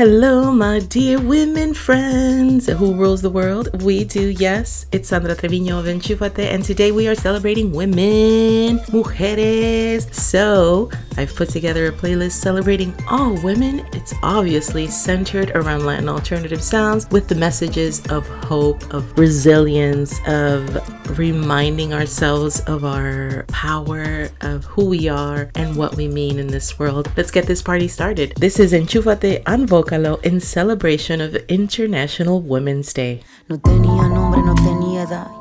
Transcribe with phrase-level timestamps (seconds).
[0.00, 2.68] Hello, my dear women friends.
[2.68, 3.82] Who rules the world?
[3.82, 4.86] We do, yes.
[4.92, 10.10] It's Sandra Treviño of Enchufate, and today we are celebrating women, mujeres.
[10.14, 13.86] So, I've put together a playlist celebrating all women.
[13.92, 21.18] It's obviously centered around Latin alternative sounds with the messages of hope, of resilience, of
[21.18, 26.78] reminding ourselves of our power, of who we are, and what we mean in this
[26.78, 27.10] world.
[27.16, 28.34] Let's get this party started.
[28.36, 33.22] This is Enchufate Anvócalo in celebration of International Women's Day.
[33.48, 33.56] No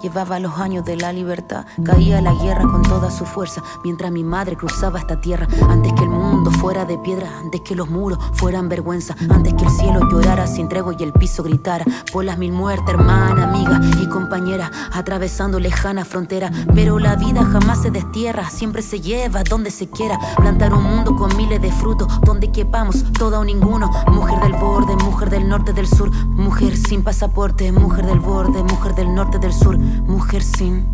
[0.00, 1.66] Llevaba los años de la libertad.
[1.84, 3.60] Caía la guerra con toda su fuerza.
[3.82, 5.48] Mientras mi madre cruzaba esta tierra.
[5.68, 7.28] Antes que el mundo fuera de piedra.
[7.40, 9.16] Antes que los muros fueran vergüenza.
[9.28, 11.84] Antes que el cielo llorara sin tregua y el piso gritara.
[12.12, 14.70] Por las mil muertes, hermana, amiga y compañera.
[14.92, 16.52] Atravesando lejana frontera.
[16.74, 18.48] Pero la vida jamás se destierra.
[18.50, 20.20] Siempre se lleva donde se quiera.
[20.36, 22.06] Plantar un mundo con miles de frutos.
[22.20, 23.90] Donde quepamos todo o ninguno.
[24.12, 26.10] Mujer del borde, mujer del norte, del sur.
[26.26, 30.86] Mujer sin pasaporte, mujer del borde, mujer del norte, del sur, mujer sin.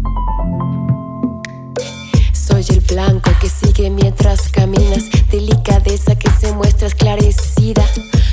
[2.32, 7.84] Soy el blanco que sigue mientras caminas, delicadeza que se muestra esclarecida.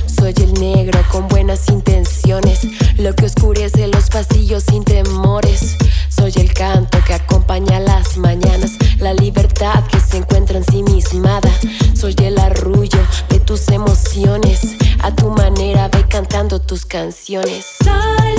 [0.06, 5.78] Soy el negro con buenas intenciones, lo que oscurece los pasillos sin temores.
[6.10, 11.52] Soy el canto que acompaña las mañanas, la libertad que se encuentra ensimismada.
[11.96, 13.00] Soy el arrullo
[13.30, 17.66] de tus emociones, a tu manera ve cantando tus canciones.
[17.84, 18.31] Soy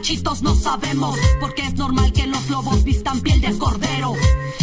[0.00, 4.14] machitos no sabemos, porque es normal que los lobos vistan piel de cordero.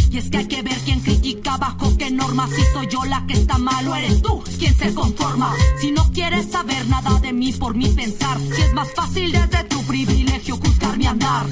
[0.10, 2.50] Y es que hay que ver quién critica bajo qué normas.
[2.50, 5.54] Si soy yo la que está mal o eres tú quien se conforma.
[5.80, 9.64] Si no quieres saber nada de mí por mi pensar, si es más fácil desde
[9.66, 11.46] tu privilegio juzgar andar.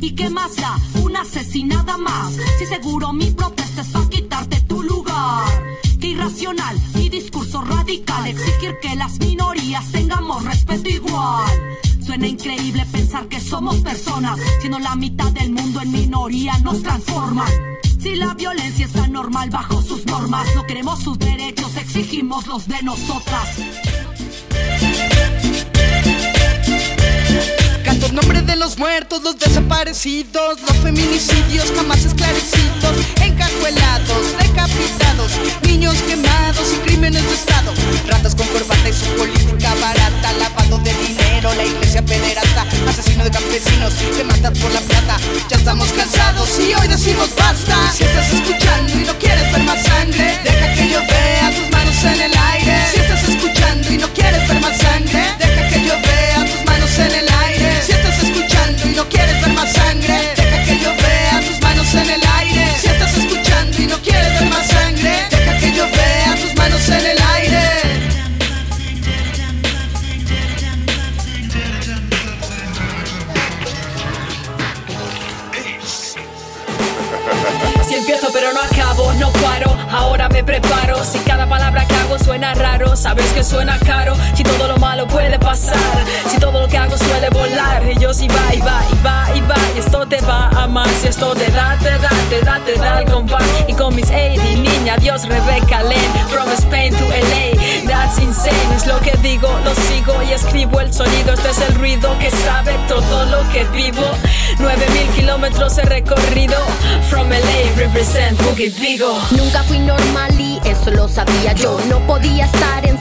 [0.00, 0.76] ¿Y qué más da?
[1.02, 2.34] Una asesinada más.
[2.58, 5.83] Si seguro mi protesta es para quitarte tu lugar.
[6.14, 11.50] Irracional y discurso radical exigir que las minorías tengamos respeto igual.
[12.06, 17.50] Suena increíble pensar que somos personas, siendo la mitad del mundo en minoría nos transforman.
[17.98, 22.80] Si la violencia está normal bajo sus normas, no queremos sus derechos, exigimos los de
[22.84, 23.48] nosotras.
[28.04, 35.32] Canto el nombre de los muertos, los desaparecidos, los feminicidios jamás esclarecidos, encajuelados, decapitados,
[35.62, 37.72] niños quemados y crímenes de Estado,
[38.08, 40.13] ratas con corbata y su política barata,
[82.96, 84.14] sabes que suena caro.
[84.34, 85.76] Si todo lo malo puede pasar,
[86.30, 87.82] si todo lo que hago suele volar.
[87.90, 90.66] Y yo si va y va y va y va, y esto te va a
[90.66, 90.90] más.
[91.00, 93.44] Si esto te da, te da, te da, te da el compás.
[93.68, 97.54] Y con mis 80, niña, Dios, Rebecca Lane, from Spain to LA.
[97.86, 101.34] That's insane, es lo que digo, lo sigo y escribo el sonido.
[101.34, 104.02] Este es el ruido que sabe todo lo que vivo.
[104.58, 106.56] 9000 kilómetros he recorrido,
[107.10, 109.18] from LA, represent Boogie Vigo.
[109.32, 111.78] Nunca fui normal y eso lo sabía yo.
[111.88, 112.46] No podía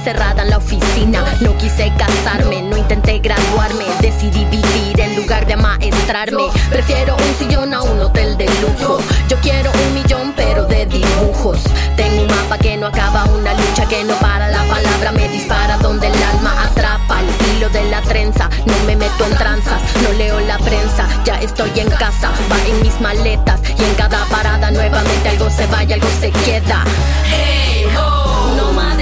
[0.03, 1.23] estar encerrada en la oficina.
[1.39, 3.85] No quise casarme, no intenté graduarme.
[4.01, 6.43] Decidí vivir en lugar de maestrarme.
[6.69, 8.97] Prefiero un sillón a un hotel de lujo.
[9.29, 11.63] Yo quiero un millón, pero de dibujos.
[11.95, 14.49] Tengo un mapa que no acaba, una lucha que no para.
[14.49, 17.21] La palabra me dispara donde el alma atrapa.
[17.21, 19.81] El hilo de la trenza, no me meto en tranzas.
[20.03, 22.31] No leo la prensa, ya estoy en casa.
[22.51, 26.83] Va en mis maletas y en cada parada nuevamente algo se vaya, algo se queda.
[27.25, 28.92] Hey ho, nomadismo.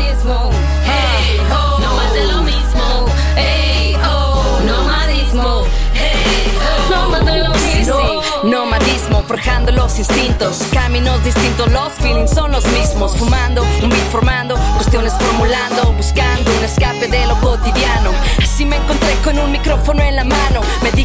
[9.92, 10.64] Los instintos.
[10.72, 13.16] Caminos distintos, los feelings son los mismos.
[13.18, 14.41] Fumando, un beat formando,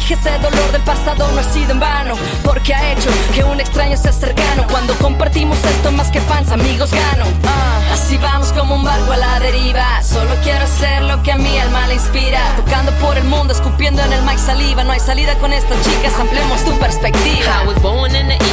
[0.07, 3.59] dije ese dolor del pasado no ha sido en vano, porque ha hecho que un
[3.59, 4.65] extraño sea cercano.
[4.69, 7.25] Cuando compartimos esto más que fans, amigos gano.
[7.45, 10.01] Ah, así vamos como un barco a la deriva.
[10.01, 12.39] Solo quiero hacer lo que a mi alma le inspira.
[12.55, 14.83] Tocando por el mundo, escupiendo en el mic saliva.
[14.83, 17.63] No hay salida con estas chicas, ampliemos tu perspectiva.
[17.63, 18.47] I was born in the